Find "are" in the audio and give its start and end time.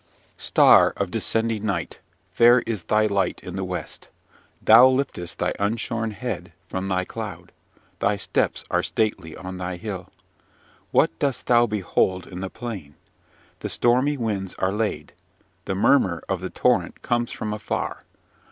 8.71-8.81, 14.55-14.73